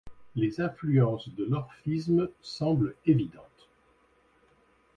[0.35, 3.69] Les influences de l'orphisme semblent évidentes.